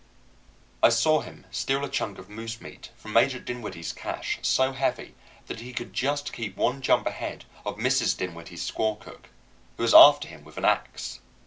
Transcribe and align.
I 0.81 0.89
saw 0.89 1.21
him 1.21 1.45
steal 1.51 1.85
a 1.85 1.87
chunk 1.87 2.17
of 2.17 2.27
moose 2.27 2.59
meat 2.59 2.89
from 2.97 3.13
Major 3.13 3.37
Dinwiddie's 3.37 3.93
cache 3.93 4.39
so 4.41 4.71
heavy 4.71 5.13
that 5.45 5.59
he 5.59 5.73
could 5.73 5.93
just 5.93 6.33
keep 6.33 6.57
one 6.57 6.81
jump 6.81 7.05
ahead 7.05 7.45
of 7.67 7.77
Mrs. 7.77 8.17
Dinwiddie's 8.17 8.67
squaw 8.67 8.99
cook, 8.99 9.29
who 9.77 9.83
was 9.83 9.93
after 9.93 10.27
him 10.27 10.43
with 10.43 10.57
an 10.57 10.65
ax. 10.65 11.19